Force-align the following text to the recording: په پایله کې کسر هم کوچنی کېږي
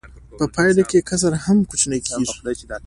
په 0.37 0.45
پایله 0.55 0.83
کې 0.89 1.05
کسر 1.09 1.33
هم 1.45 1.57
کوچنی 1.69 1.99
کېږي 2.05 2.27